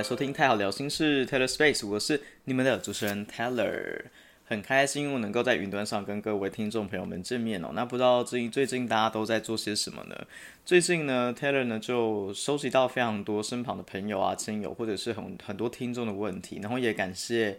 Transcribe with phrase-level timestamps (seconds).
[0.00, 4.00] 来收听太好聊心事 Taylor Space，我是你们的主持人 Taylor，
[4.46, 7.72] 很开心我能够在云端上跟各位听众朋友们见面哦。
[7.74, 10.16] 那不知道最近最近大家都在做些什么呢？
[10.64, 17.58] 最近呢，Taylor 呢就收集到非常多身旁的朋友啊、亲友或者是很很多听众的问题，然后也感谢。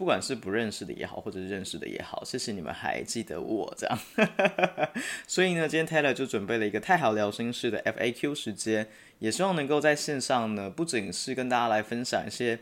[0.00, 3.98] 不管是不认识的也好，或者是认识的也好，谢谢你们还记得我这样。
[5.28, 12.58] 所以呢，今天 Taylor 就准备了一个太好聊心事的 FAQ 时间，也希望能够在线上呢，不仅是跟大家来分享一些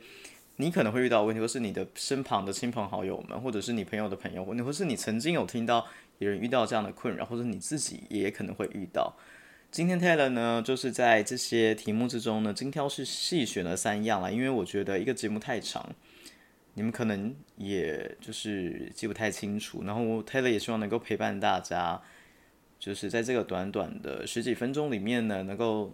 [0.57, 5.87] 你可能会遇到问题，或是你的身旁的亲朋好友们，或者是你朋友的朋友，或或是你曾经有听到
[6.19, 9.15] 有人遇到这样的困扰，或者你自己也可能会遇到。
[9.71, 15.89] 今天 Taylor 呢，就是在这些题目之中呢，精挑细细选了三样啦，因为我觉得一个节目太长。
[16.79, 22.01] 你们可能也就是记不太清楚，然后 Taylor 也希望能够陪伴大家，
[22.79, 25.93] 就是在这个短短的十几分钟里面呢，能够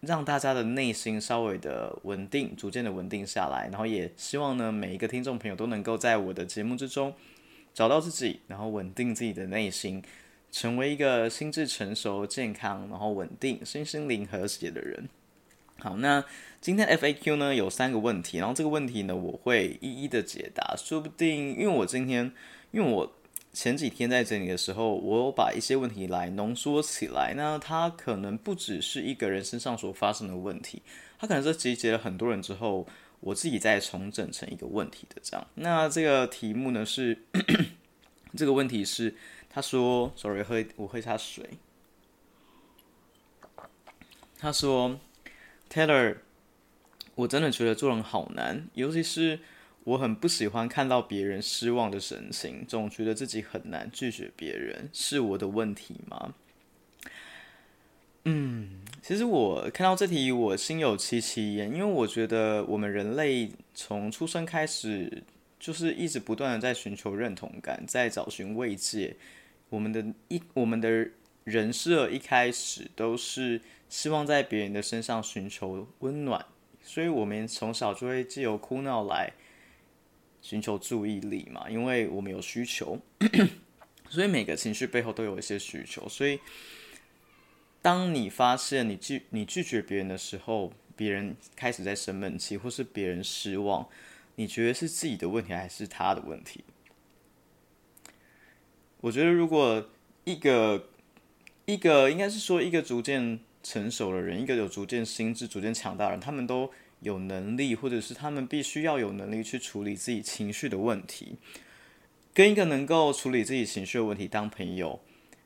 [0.00, 7.14] 让大家的内心稍微的稳定，逐渐的稳定下来，然后也希望呢每一个听众朋友都能够在我的节目之中
[7.74, 10.02] 找到自己，然后稳定自己的内心，
[10.50, 15.06] 成为一个心智成熟、健康，然后稳定、身心灵和谐的人。
[15.80, 16.24] 好，那
[16.60, 22.32] 今天 FAQ 呢有三个问题，然后这个问题呢我会一一的解答，说不定因为我今天，
[22.72, 23.12] 因为我
[23.52, 30.82] 前几天在整理的时候，我有把一些问题来浓缩起来，那它可能不只是一个人身上所发生的问题，
[31.16, 32.84] 它可能是集结了很多人之后，
[33.20, 35.46] 我自己再重整成一个问题的这样。
[35.54, 37.16] 那这个题目呢是，
[38.36, 39.14] 这个问题是，
[39.48, 41.48] 他说，sorry，喝我喝一下水，
[44.36, 44.98] 他说。
[45.70, 46.16] Taylor，
[47.14, 49.40] 我真的觉得做人好难，尤其是
[49.84, 56.34] 我很不喜欢看到别人失望的神情，总觉得自己很难拒绝别人，是我的问题吗？
[58.24, 65.22] 嗯，其实我看到这题，我心有戚戚焉，因为我觉得我们人类从出生开始，
[65.60, 69.16] 就是一直不断的在寻求认同感，在找寻慰藉。
[69.68, 71.08] 我们的一我们的
[71.44, 73.60] 人设一开始都是。
[73.88, 76.44] 希望在别人的身上寻求温暖，
[76.82, 79.32] 所以我们从小就会借由哭闹来
[80.42, 83.00] 寻求注意力嘛，因为我们有需求，
[84.10, 86.06] 所以每个情绪背后都有一些需求。
[86.08, 86.38] 所以，
[87.80, 93.88] 当你发现你拒你拒绝别人的时候，别人开始在生闷气，或是别人失望，
[94.34, 96.62] 你觉得是自己的问题还是他的问题？
[99.00, 99.88] 我觉得，如果
[100.24, 100.88] 一个
[101.64, 103.40] 一个应该是说一个逐渐。
[103.68, 106.70] 成熟的人，一个有逐渐心智、逐渐强大的人，他们都
[107.00, 111.36] 有能力，或者是他们必须要有能力去处理自己情绪的问题。
[112.32, 115.00] 跟一个能够处理自己情绪的问题当朋友，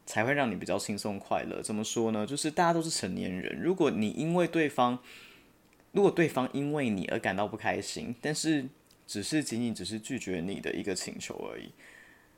[0.07, 1.61] 才会让你比较轻松快乐。
[1.61, 2.25] 怎么说呢？
[2.25, 5.01] 就是大家都是成年人，如果你因为对方，
[5.91, 8.67] 如果对方因为你而感到不开心，但是
[9.09, 11.73] 只是仅仅只是拒绝你的一个请求而已，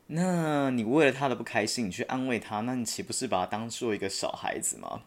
[0.06, 5.02] 那你为了他的不开心，你去安慰他，那你岂不是把他当做一个小孩子吗？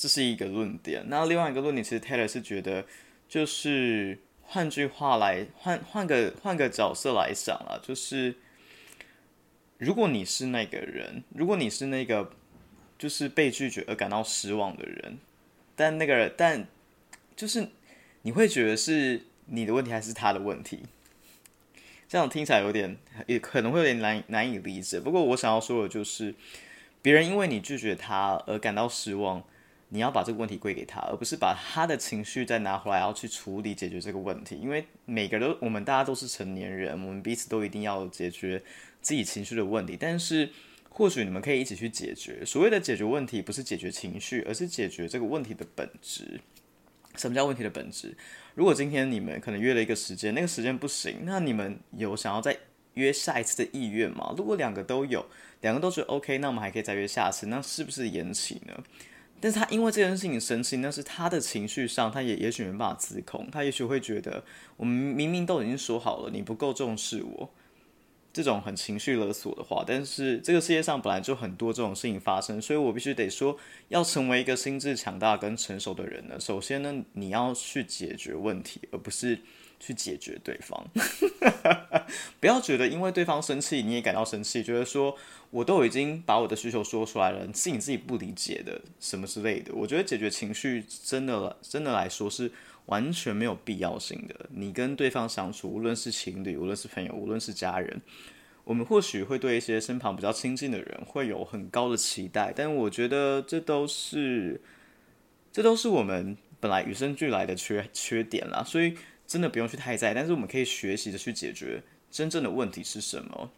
[0.00, 2.86] 这是一个论点，那另外一个论点，其实 Taylor 是觉得，
[3.28, 8.36] 就是换句话来换换个换个角色来想啊，就是
[9.76, 12.32] 如果你是那个人，如果你是那个
[12.98, 15.18] 就是被拒绝而感到失望的人，
[15.76, 16.66] 但那个但
[17.36, 17.68] 就是
[18.22, 20.84] 你会觉得是你的问题还是他的问题？
[22.08, 24.98] 这样听起来有点也可能会有点难难以理解。
[24.98, 26.34] 不过我想要说的就是，
[27.02, 29.44] 别人因为你拒绝他而感到失望。
[29.92, 34.56] 你要把这个问题归给他，而不是把他的情绪再拿回来要去处理解决这个问题。
[34.56, 38.62] 因为每个人都，我们大家都是成年人，我们彼此都一定要解决
[39.02, 39.96] 自己情绪的问题。
[39.98, 40.48] 但是，
[40.88, 42.44] 或许你们可以一起去解决。
[42.44, 46.40] 所谓的解决问题，不是解决情绪，而是解决这个问题的本质。
[47.16, 48.16] 什么叫问题的本质？
[48.54, 52.56] 如果今天你们可能约了一个时间，那个时间不行，那你们有想要再
[52.94, 54.32] 约下一次的意愿吗？
[54.36, 55.26] 如果两个都有，
[55.62, 57.48] 两个都觉得 OK，那我们还可以再约下次。
[57.48, 58.84] 那是不是延期呢？
[59.40, 64.44] 但是他因为这件事情生气，那是他的情绪上，他也也许没办法自控，他也许会觉得
[64.76, 67.50] 我们明明都已经说好了，你不够重视我，
[68.32, 69.82] 这种很情绪勒索的话。
[69.86, 73.56] 但是这个世界上本来就很多这种事情发生，所以我必须得说，
[73.88, 79.38] 要成为一个心智强大跟成熟的人呢，首先呢，你要去解决问题，而不是。
[79.80, 80.86] 去解决对方，
[82.38, 85.16] 不要觉得因为对方生气你也感到生气，觉得说
[85.50, 89.72] 我都已经把我的需求说出来了，是你自己不理解的什么之类的。
[89.74, 92.52] 我觉得解决情绪真的真的来说是
[92.86, 94.46] 完全没有必要性的。
[94.50, 98.02] 你跟对方相处，无论是情侣，无论是朋友，无论是家人，
[98.64, 104.60] 我们或许会对一些身旁比较亲近的人会有很高的期待，但我觉得这都是
[105.50, 108.94] 这都是我们本来与生俱来的缺缺点啦，所以
[109.30, 111.80] 真的不用去太在意，但是我们可以学习的去解决
[112.10, 113.52] 真正的问题是什么，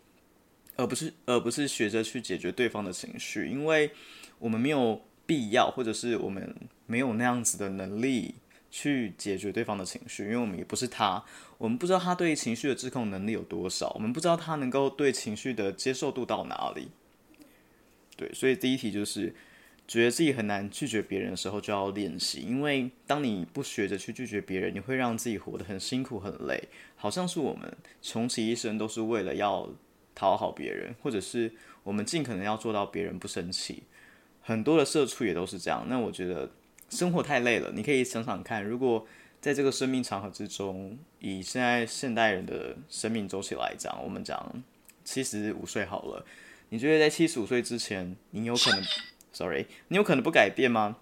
[0.77, 3.91] 而不是而不是学着去解决对方的情绪，因为
[4.39, 6.55] 我们没有必要，或者是我们
[6.85, 8.35] 没有那样子的能力。
[8.75, 11.23] 去解决对方的情绪，因为我们也不是他，
[11.59, 16.89] 我们不知道他对情绪的自控能力有多少，我们不知道他能够对情绪的接受度到哪里。
[18.17, 19.35] 对，所以第一题就是
[19.87, 29.69] 觉得自己很难拒绝别人的时候，就要练习，因为当你不学着去拒绝别人，你会让自己活得很辛苦、很累，好像是我们穷其一生都是为了要
[30.15, 31.53] 讨好别人，或者是
[31.83, 33.83] 我们尽可能要做到别人不生气。
[34.41, 35.87] 很多的社畜也都是这样。
[35.89, 36.51] 那我觉得。
[36.91, 39.07] 生活太累了，你可以想想看，如果
[39.41, 44.63] 在这个生命长河之中，以现在现代人的生命周期来讲，我们讲
[45.03, 46.27] 七十五岁好了，
[46.69, 48.85] 你觉得在七十五岁之前，你有可能
[49.33, 50.99] ，sorry，你有可能不改变吗？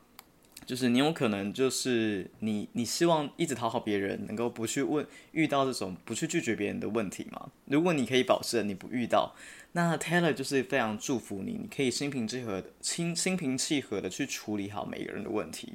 [0.66, 7.50] 就是你有可能就是你你希望一直讨好别人，能够不去问遇到这种不去拒绝别人的问题吗？
[7.64, 9.34] 如果你可以保证你不遇到。
[9.72, 15.74] 那 Taylor 就是非常祝福你，你可以心平气和的、心心平气和的去处理好每个人的问题，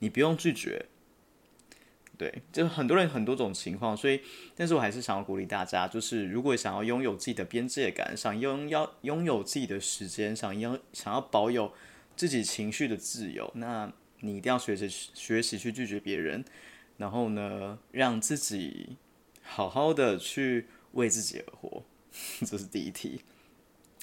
[0.00, 0.86] 你不用拒绝。
[2.18, 4.20] 对，就很多人很多种情况，所以，
[4.56, 11.72] 但是我还是想要鼓励大家，就是如果想要拥有自己的边界感，想拥要拥有自己的时间，想要想要保有
[12.16, 16.44] 自己情绪的自由，那你一定要学着学习去拒绝别人，
[16.96, 18.96] 然后呢，让自己
[19.42, 21.84] 好好的去为自己而活。
[22.44, 23.22] 这是第一题，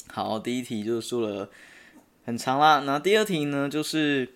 [0.07, 1.49] 好，第一题就说了
[2.23, 2.79] 很长啦。
[2.85, 4.35] 那第二题呢，就是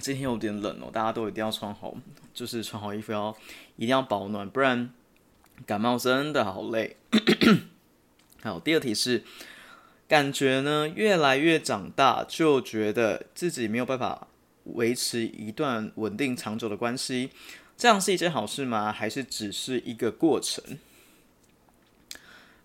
[0.00, 1.94] 今天有点冷哦，大家都一定要穿好，
[2.32, 3.36] 就是穿好衣服，要
[3.76, 4.90] 一定要保暖，不然
[5.66, 6.96] 感冒真的好累。
[8.42, 9.22] 好，第二题是
[10.08, 14.28] 感觉呢，越来越长大，就觉得自己没有办法
[14.64, 17.30] 维持一段稳定长久的关系。
[17.76, 18.90] 这样是一件好事吗？
[18.92, 20.78] 还是只是一个过程？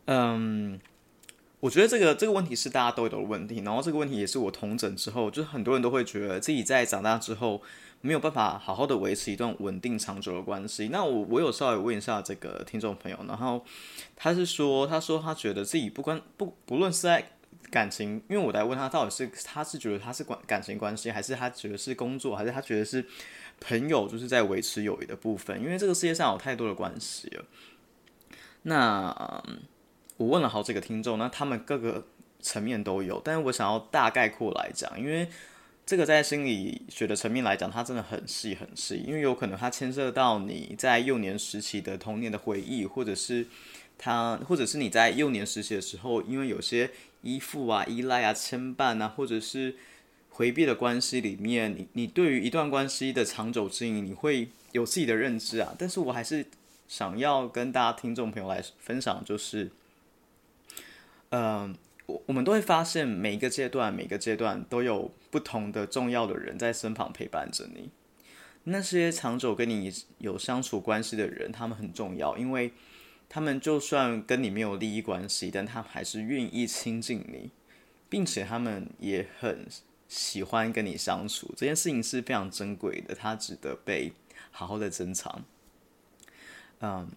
[0.05, 0.79] 嗯，
[1.65, 7.59] 我觉得这个这个问题是大家都有的问题，然后这个问题也是我同诊之后，就是很多人都会觉得自己在长大之后
[8.01, 10.89] 没有办法好好的维持一段稳定长久的关系。
[10.91, 13.65] 那我我有稍微问一下这个听众朋友，然后
[14.15, 17.31] 他是说，他说他觉得自己不关不不论是在
[17.71, 23.03] 感情，因为我在问他到底是他是觉得他是关感情关系，还是他觉得是工作，还是他觉得是。
[23.57, 27.45] 朋友就是在维持友谊的部分，因为这个世界上有太多的关系了。
[28.63, 29.41] 那
[30.17, 32.06] 我问了好几个听众，那他们各个
[32.41, 35.27] 层面都有，但是我想要大概括来讲，因为
[35.85, 43.45] 这个在心理学的层面来讲，它真的很细很细，因为有可能它牵涉到你在幼年时期的童年的回忆，或者是
[43.97, 49.75] 他，或者是你在幼年时期的时候，因为有些依附啊、依赖啊、牵绊啊，或者是。
[50.37, 55.73] 回避的关系里面，你你对于一段关系的长久经营，你会有自己的认知啊。
[55.80, 56.45] 但是我还是
[56.90, 59.71] 想要跟大家听众朋友来分享，就是，
[61.29, 67.89] 嗯，我我们都会发现，每一个阶段，每个阶段都有不同的重要的人在身旁陪伴着你。
[68.65, 72.73] 那些长久跟你有相处关系的人，他们很重要，因为
[73.29, 77.51] 他们就算跟你没有利益关系，但他们还是愿意亲近你，
[78.09, 79.65] 并且他们也很。
[80.07, 84.13] 喜欢跟你相处这件事情是非常珍贵的，它值得被
[84.51, 85.44] 好好的珍藏。
[86.79, 87.09] 嗯，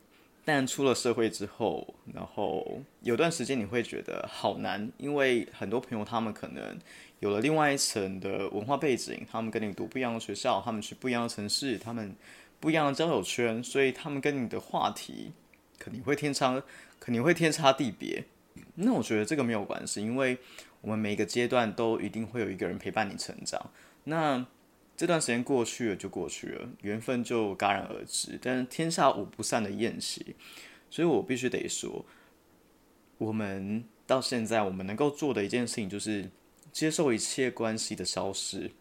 [0.49, 6.79] 但出了社会之后，然后有段时间你会觉得好难，因为很多朋友他们可能
[7.21, 12.17] 有了另外一层的文化背景，他们跟你读不一样的学校，他们去不一样的城市，他们
[12.59, 15.33] 不一样的交友圈，所以他们跟你的话题
[15.79, 16.63] 肯定会天差，
[16.99, 18.25] 肯定会天差地别。
[18.77, 20.39] 那我觉得这个没有关系，因为。
[20.81, 23.69] 我们每个阶段都一定会有一个人陪伴你成长，
[24.05, 24.47] 那
[24.99, 28.37] 这段时间过去了就过去了，缘分就戛然而止。
[28.43, 30.35] 但是天下无不散的宴席，
[30.91, 32.05] 所以我必须得说，
[33.17, 36.29] 我们到现在我们能够做的一件事情就是
[36.73, 38.73] 接受一切关系的消失。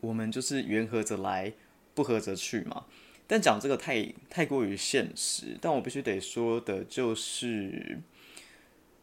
[0.00, 1.54] 我们就是缘合则来，
[1.94, 2.84] 不合则去嘛。
[3.26, 8.02] 但讲这个太太过于现实，但我必须得说的就是，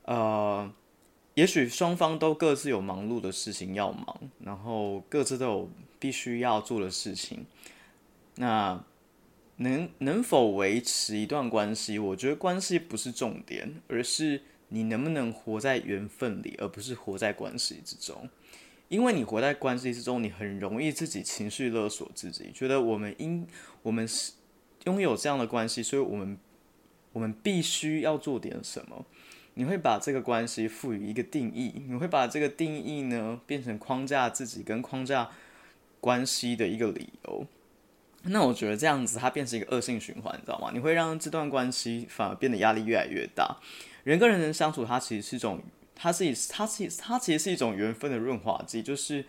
[0.04, 0.72] 呃。
[1.36, 7.46] 也许双方都各自有忙碌的事情要忙，然后各自都有必须要做的事情。
[8.36, 8.84] 那
[9.58, 12.00] 能能否维持一段关系？
[12.00, 18.29] 我觉得关系不是重点，而是你能不能活在缘分里，而不是活在关系之中。
[18.88, 23.46] 因为你活在关系之中，你很容易自己情绪勒索自己，觉得我们应
[23.84, 24.32] 我们是
[24.86, 26.38] 拥有这样的关系，所以我们
[27.12, 29.06] 我们必须要做点什么。
[29.56, 35.29] 你会把这个关系赋予一个定义，你会把这个定义呢变成框架自己跟框架
[36.00, 37.46] 关系的一个理由。
[38.24, 40.72] 那我觉得这样子它变成一个恶性循环，你知道吗？
[40.74, 43.58] 你会让这段关系反而变得压力越来越大。
[44.03, 45.62] 人跟人的相处，它其实是一种，
[45.96, 49.24] 它是它是它其实是一种缘分的润滑剂，就是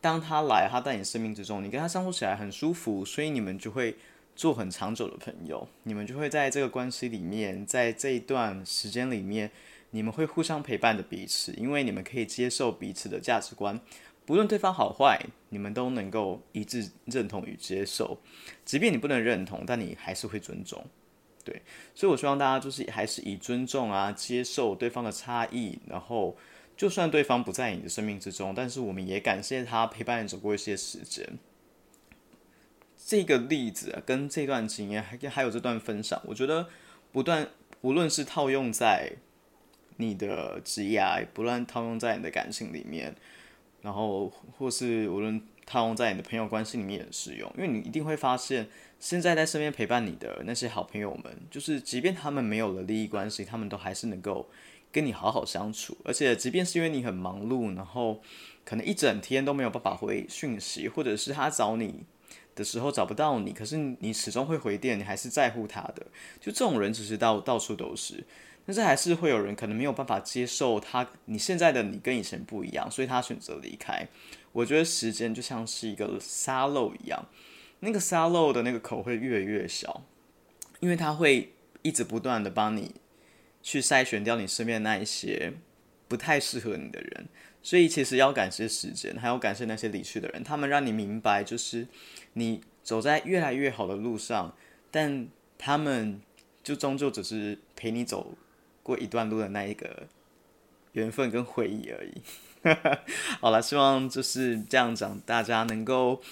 [0.00, 3.96] 当他来，他在你生命之中，你跟他相处起来很舒服，所以你们就会
[4.34, 9.50] 做很长久的朋友，你们就会在这个关系里面，在这一段时间里面，
[9.90, 13.80] 你们会互相陪伴着彼此，因为你们可以接受彼此的价值观。
[14.26, 18.18] 不论对方好坏，你们都能够一致认同与接受，
[18.64, 20.82] 即便你不能认同，但你还是会尊重，
[21.44, 21.60] 对。
[21.94, 26.36] 所以我希望大家就是还是以尊重啊，接受对方的差异，然后
[26.74, 31.38] 就算对方不在你的生命之中，但是我们也感谢他陪伴你走过一些时间。
[33.06, 36.70] 这个例子跟这段经验，还还有这段分享，我觉得
[37.12, 37.46] 不断
[37.82, 39.12] 无论是套用在
[39.98, 43.14] 你的职业，不论套用在你的感情里面。
[43.84, 48.66] 然后，或是无论套用在你的朋友关系里面也适用，因为你一定会发现，
[48.98, 54.48] 现在在身边陪伴你的那些好朋友们，就是即便他们没有了利益关系，他们都还是能够
[54.90, 55.94] 跟你好好相处。
[56.02, 58.22] 而且，即便是因为你很忙碌，然后
[58.64, 62.04] 可能一整天都没有办法回讯息，或者是他找你
[62.54, 66.06] 的时候找不到你，可是你始终会回电，你还是在乎他的。
[66.40, 68.24] 就这种人，其实到到处都是。
[68.66, 74.08] 但是还是会有人可能没有办法接受他，你现在的你跟以前不一样，所以他选择离开。
[74.52, 77.26] 我觉得时间就像是一个沙漏一样，
[77.80, 80.02] 那个沙漏的那个口会越来越小，
[80.80, 81.52] 因为它会
[81.82, 82.94] 一直不断的帮你
[83.62, 85.52] 去筛选掉你身边那一些
[86.08, 87.26] 不太适合你的人。
[87.62, 91.86] 所以其实要感谢时间，还要感谢那些离去的人，他们让你明白，就是
[92.34, 94.56] 你走在越来越好的路上，
[94.90, 95.26] 但
[95.58, 96.20] 他们
[96.62, 98.36] 就终究只是陪你走。
[98.84, 100.06] 过一段路的那一个
[100.92, 102.22] 缘分跟回忆而已。
[103.40, 106.22] 好了，希望就是这样讲，大家能够，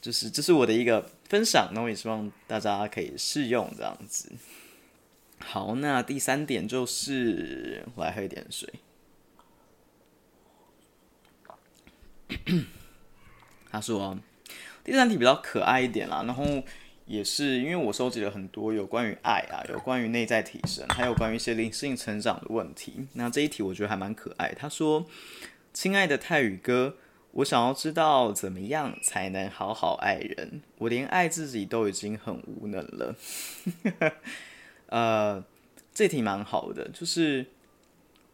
[0.00, 4.30] 就是这是我的一个分享，那我也希望大家可以试用这样子。
[5.40, 8.72] 好，那第三点就是我来喝一点水。
[13.70, 14.18] 他说，
[14.84, 16.62] 第三题比较可爱一点啦，然后。
[17.06, 23.06] 也是因为我收集了很多有关于爱啊，有关于内在提升，还有关于一些灵性成长的问题。
[23.12, 24.52] 那这一题我觉得还蛮可爱。
[24.58, 25.06] 他说
[25.72, 26.96] ：“亲爱的泰宇哥，
[27.30, 30.62] 我想要知道怎么样才能好好爱人？
[30.78, 33.14] 我连爱自己都已经很无能了。
[34.90, 35.44] ”呃，
[35.94, 37.46] 这题蛮好的，就是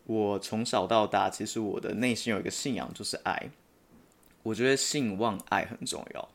[0.06, 3.50] 我从小到大，其实我的内心有一个信仰，就是爱。
[4.42, 6.26] 我觉得信望爱很重要。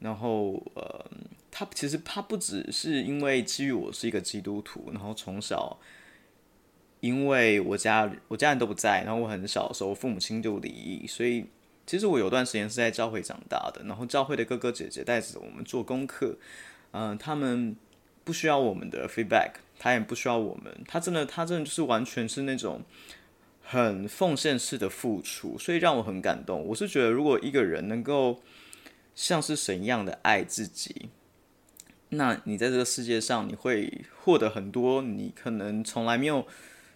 [0.00, 1.10] 然后，呃。
[1.58, 5.76] 他其实他不只是因为基于我是一个基督徒，然后从小
[7.00, 11.46] 因为我家我家人都不在，然后我很小的时候父母亲就离异，所以
[11.84, 13.82] 其实我有段时间是在教会长大的。
[13.86, 16.36] 然后教会的哥哥姐姐带着我们做功课，
[16.92, 17.74] 嗯，他们
[18.22, 22.82] 不需要我们的 feedback，他也不需要我们，他真的他真的就是完全是那种
[23.64, 26.64] 很奉献式的付出，所以让我很感动。
[26.66, 28.40] 我是觉得如果一个人能够
[29.16, 31.08] 像是神一样的爱自己。
[32.10, 36.46] 那你在这个世界上，你会获得很多你可能从来没有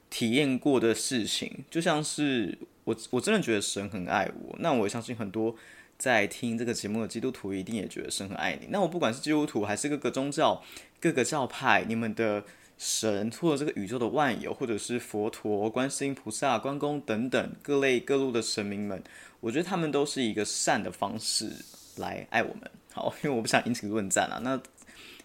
[0.08, 4.56] 体验过的事情，就像是我我真的觉得神很爱我。
[4.58, 5.54] 那我相信很多
[5.98, 8.68] 在听这个节目的基督徒一定也觉得神很爱你。
[8.70, 10.62] 那我不管是基督徒还是各个宗教、
[11.00, 12.44] 各个教派，你们的
[12.78, 19.02] 神或者这个宇宙的万有，或者是佛陀、观世音菩萨、关公等等各类各路的神明们，
[19.40, 21.50] 我觉得他们都是一个善的方式
[21.96, 22.70] 来爱我们。
[22.92, 24.40] 好，因为我不想引起论战啊。
[24.42, 24.60] 那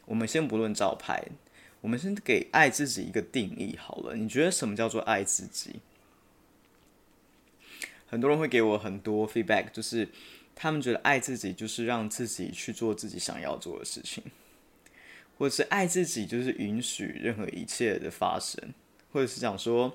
[0.08, 1.22] 我们先不论招牌，
[1.82, 4.16] 我们先给爱自己一个定义好了。
[4.16, 5.82] 你觉得什么叫做爱自己？
[8.08, 10.08] 很多人会给我很多 feedback，就是
[10.56, 14.24] 他们觉得爱自己就是让自己去做自己想要做的事情，
[15.38, 18.74] 或者是爱自己就是允许任何一切的发生，
[19.12, 19.94] 或者是讲说，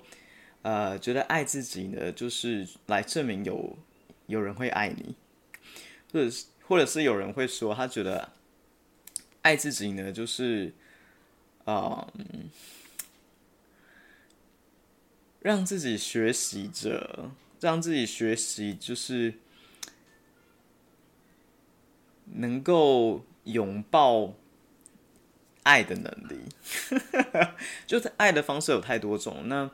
[0.61, 3.79] 呃，觉得爱自己呢，就是来证明有
[4.27, 5.17] 有人会爱你，
[6.13, 8.31] 或者是或者是有人会说他觉得。
[9.43, 10.73] 爱自己呢，就是，
[11.67, 12.49] 嗯，
[15.41, 19.35] 让自己学习着，让自己学习，就是
[22.35, 24.35] 能够拥抱
[25.65, 26.43] 爱的能力。
[27.85, 29.49] 就是爱的方式有太多种。
[29.49, 29.69] 那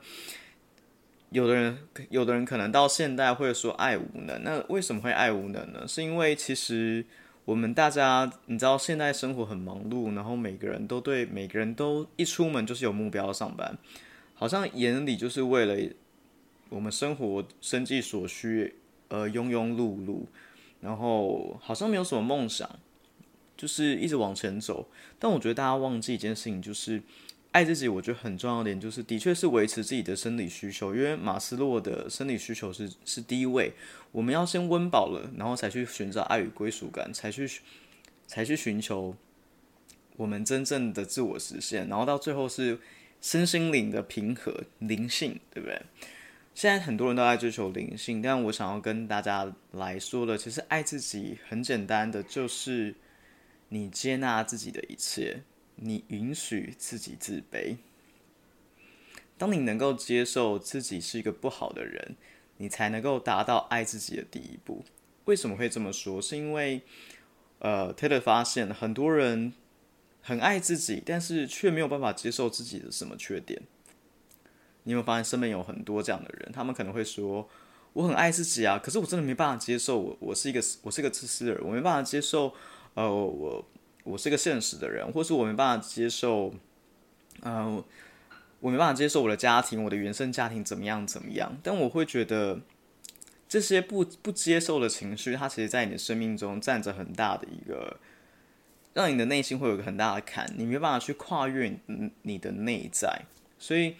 [1.29, 4.43] 有的人，有的人可能到现代会说爱无能。
[4.43, 5.87] 那为什么会爱无能呢？
[5.87, 7.05] 是因为其实。
[7.49, 13.75] 我们大家，你知道，现在生活很忙碌，然后每个人都对每个人都一出门就是有目标上班，
[14.35, 15.91] 好像眼里就是为了
[16.69, 18.75] 我们生活生计所需
[19.07, 20.25] 而庸庸碌碌，
[20.79, 22.69] 然后好像没有什么梦想，
[23.57, 24.87] 就是一直往前走。
[25.17, 27.01] 但我觉得大家忘记一件事情，就是
[27.51, 27.87] 爱自己。
[27.87, 33.73] 我觉得很重要的点就是，的确是维持自己的生理需求，因为马斯洛的生理需求是是第一位。
[34.11, 37.49] 我们要先温饱了，然后才去寻找爱与归属感，才去
[38.27, 39.15] 才去寻求
[40.17, 42.79] 我们真正的自我实现，然后到最后是
[43.21, 45.81] 身心灵的平和、灵性，对不对？
[46.55, 52.95] 现在很多人都在追求灵性，但我想要跟大家来说的，其实爱自己很简单的，就是
[53.69, 55.43] 你接纳自己的一切，
[55.81, 57.77] 你允许自己自卑。
[59.37, 62.15] 当你能够接受自己是一个不好的人。
[62.61, 64.83] 你才能够达到爱自己的第一步。
[65.23, 66.21] 为什么会这么说？
[66.21, 66.81] 是因为，
[67.59, 69.53] 呃，Taylor 发现很多人
[70.21, 73.61] 很爱自己，但是却没有办法接受自己的什么缺点。
[74.83, 76.51] 你有没有发现身边有很多这样的人？
[76.51, 77.47] 他们可能会说
[77.93, 82.53] ：“我很爱自己啊，可是我真的没办法接受我，我是一个我是一个自私的人，我没办法接受，
[82.93, 83.65] 呃，我
[84.03, 86.53] 我是个现实的人，或是我没办法接受，
[87.41, 87.83] 嗯。”
[88.61, 92.59] 我没办法接受我的家庭，我的原生家庭怎么样怎么样，但我会觉得
[93.47, 98.01] 这些不不接受的情绪，它其实在你的生命中占着很大的一个，
[98.93, 101.79] 让你的内心会有个很大的坎，你没办法去跨越
[102.23, 103.21] 你的内在，
[103.57, 103.95] 所以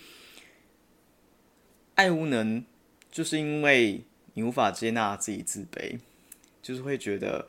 [1.96, 2.66] 爱无能，
[3.10, 6.00] 就是因为你无法接纳自己自卑，
[6.62, 7.48] 就是会觉得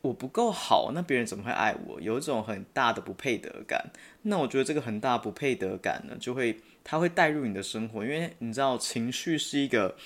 [0.00, 0.12] 我。
[0.12, 2.00] 不够好，那别人怎么会爱我？
[2.00, 3.90] 有一种很大的不配得感。
[4.22, 9.96] 那我觉得这个很大不配得感呢，就会它会带入你的生活，因为你知道情绪是一个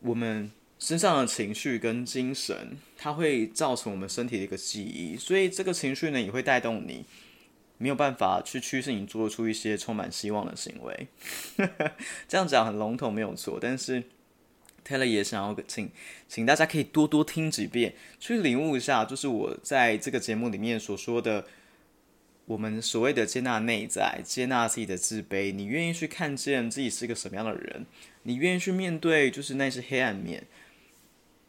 [0.00, 7.04] 我们身上的情绪跟精神，它会造成我们身体的一个记忆，所以这个情绪呢也会带动你
[7.78, 11.08] 没有办法去驱使你做出一些充满希望的行为。
[12.28, 14.02] 这样讲很笼统，没有错，但是。
[14.88, 15.90] Taylor 也想要请，
[16.26, 21.44] 请大家可以多多听几遍，去领悟一下，就是我在这个节目里面所说的，
[22.46, 25.52] 我们所谓的接纳内在，接纳自己的自卑。
[25.54, 27.84] 你愿意去看见自己是一个什么样的人？
[28.22, 30.46] 你愿意去面对，就是那些黑暗面。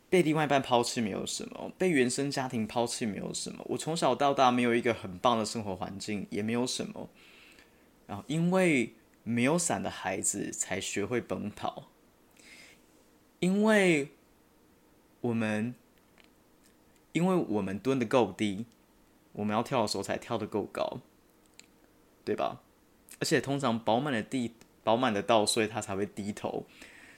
[0.09, 3.63] 被另外一半抛弃没有什么，被原生家庭抛弃没有什么。
[3.69, 7.07] 我从小到大没有一个很棒的生活环境，也没有什么。
[8.07, 11.89] 然后因为没有伞的孩子才学会奔跑。
[13.39, 14.09] 因为
[15.21, 15.73] 我们，
[17.11, 18.65] 因为我们蹲的够低，
[19.33, 20.99] 我们要跳的时候才跳的够高，
[22.25, 22.61] 对吧？
[23.19, 26.65] 而且通常饱满的地、饱满的稻穗，他才会低头。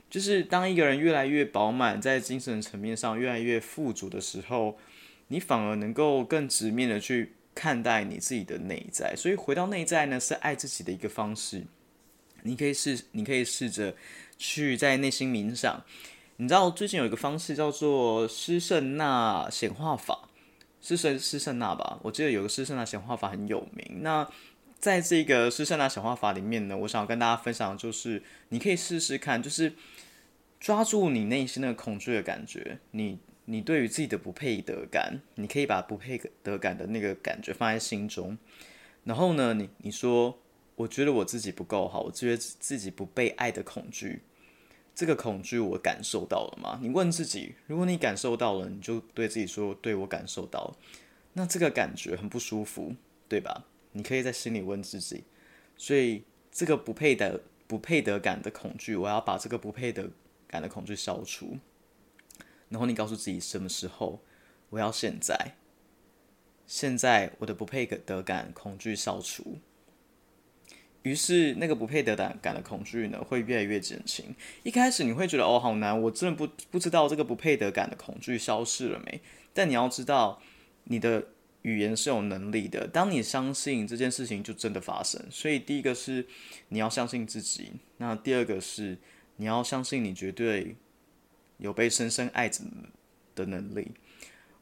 [0.09, 4.77] 就是当一个人越来越饱满，在精神层面上越来越富足的时候，
[5.27, 9.15] 你反而能够更直面的去看待你自己的内在。
[9.15, 11.63] 所以回到内在呢，是爱自己的一个方式。
[12.43, 13.95] 你可以试，你可以试着
[14.37, 15.85] 去在内心冥想。
[16.41, 20.27] 你知道最近有一个方式叫做施圣纳显化法，
[20.81, 21.99] 施圣施圣纳吧？
[22.01, 23.99] 我记得有个施圣纳显化法很有名。
[24.01, 24.27] 那
[24.79, 29.73] 在这个施圣纳显化法里面呢，我想跟大家分享，就是你可以试试看，就是
[30.59, 38.35] 抓住你内心的恐惧的感觉，你你对于自己的不配得感，你可以把不配得感的那个感觉放在心中，
[39.03, 40.39] 然后呢，你你说，
[40.73, 44.23] 我觉得我自己不够好，我觉得自己不被爱的恐惧。
[45.01, 46.77] 这个恐惧我感受到了吗？
[46.79, 50.77] 你问自己，如果你感受到了，你就对自己说：“对我感受到了。”
[51.33, 52.93] 那这个感觉很不舒服，
[53.27, 53.65] 对吧？
[53.93, 55.23] 你可以在心里问自己。
[55.75, 60.11] 所以这个不配得、不配得感的恐惧，我要把这个不配得
[60.47, 61.57] 感的恐惧消除。
[62.69, 64.21] 然后你告诉自己，什么时候？
[64.69, 65.55] 我要现在。
[66.67, 69.57] 现在我的不配得感恐惧消除。
[71.03, 74.35] 于是，那个不配得感感的恐惧呢，会越来越减轻。
[74.61, 79.19] 一开始你会觉得哦，好难，我真的不不知道这个不配得感的恐惧消失了没？
[79.51, 80.39] 但你要知道，
[80.83, 81.29] 你的
[81.63, 82.87] 语言是有能力的。
[82.87, 85.19] 当你相信这件事情，就真的发生。
[85.31, 86.27] 所以，第一个是
[86.69, 88.99] 你要相信自己，那第二个是
[89.37, 90.75] 你要相信你绝对
[91.57, 92.63] 有被深深爱着
[93.33, 93.91] 的能力。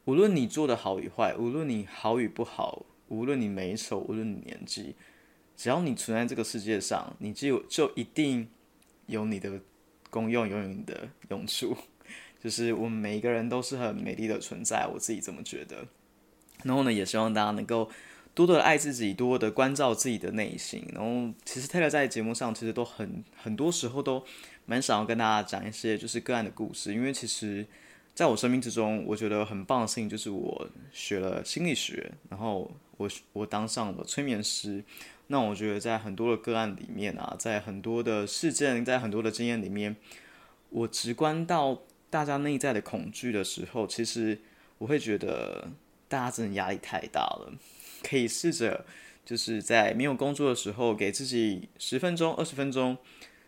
[0.06, 4.94] 无论你做的好与坏，无论你好与不好，无论你美丑，无论你年纪。
[5.60, 8.48] 只要你存在这个世界上，你就就一定
[9.04, 9.60] 有你的
[10.08, 11.76] 功用，有你的用处。
[12.42, 15.86] 就是我们每一个人都是很美丽的存在，我自己这么觉得。
[16.62, 17.90] 然后呢，也希望大家能够
[18.34, 20.82] 多多的爱自己，多多的关照自己的内心。
[20.94, 24.24] 然后，其实泰勒在节目上其实都很很多时候都
[24.64, 27.66] 蛮想要跟大家讲一些就是个案的故事，因为其实
[28.14, 34.82] 在我生命之中，我觉得很棒的事情就是我学了心理学，然后我我当上了催眠师。
[35.32, 39.94] 那我觉得在很多的个案里面啊，在很多的事件，在很多的经验里面，
[40.70, 44.40] 我直观到大家内在的恐惧的时候，其实
[44.78, 45.68] 我会觉得
[46.08, 47.52] 大家真的压力太大了。
[48.02, 48.84] 可以试着
[49.24, 52.98] 就是在没有工作的时候，给自己十分钟、二十分钟，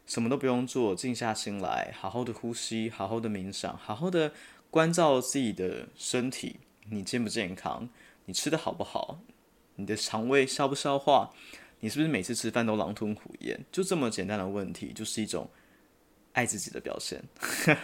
[0.06, 4.32] 什么都不用做，静下心来，好好的呼吸，好好的冥想，好好的
[4.70, 7.88] 关照自己的身体，你健不健康？
[8.26, 9.18] 你吃的好不好？
[9.74, 11.32] 你的肠胃消不消化？
[11.82, 13.58] 你是不是每次吃饭都狼吞虎咽？
[13.72, 15.50] 就这么简单的问题，就是一种
[16.32, 17.20] 爱自己的表现。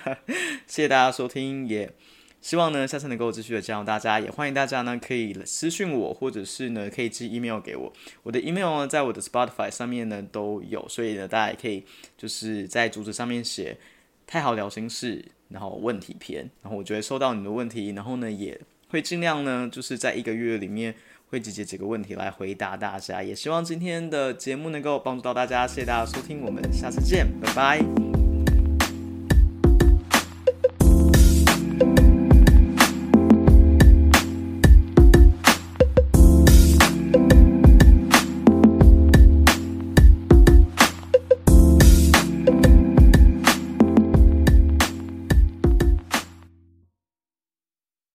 [0.69, 1.93] 谢谢大家收听，也
[2.41, 7.93] 希望呢下次能够继续的教大家，也欢迎大家呢可以私信我，或者是呢可以寄 email 给我。
[8.23, 11.85] 我的 email 呢在我的 Spotify 上面呢都有，所以呢大家也可以
[12.17, 13.77] 就是在主旨上面写
[14.29, 20.95] “太好聊心事”，然后问题篇，然后我就会收到你的问题，然后呢也会尽量呢就是在一个月里面。
[21.29, 28.08] 会集结几个问题来回答大家，也希望今天的节目能够帮助到大家，谢谢大家收听，我们下次见，拜拜。